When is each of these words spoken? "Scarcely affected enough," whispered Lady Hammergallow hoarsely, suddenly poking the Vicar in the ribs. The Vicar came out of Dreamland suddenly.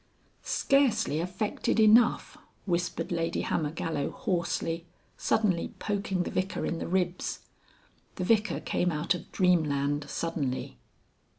"Scarcely 0.41 1.19
affected 1.19 1.79
enough," 1.79 2.35
whispered 2.65 3.11
Lady 3.11 3.41
Hammergallow 3.43 4.09
hoarsely, 4.09 4.87
suddenly 5.15 5.75
poking 5.77 6.23
the 6.23 6.31
Vicar 6.31 6.65
in 6.65 6.79
the 6.79 6.87
ribs. 6.87 7.41
The 8.15 8.23
Vicar 8.23 8.59
came 8.61 8.91
out 8.91 9.13
of 9.13 9.31
Dreamland 9.31 10.09
suddenly. 10.09 10.79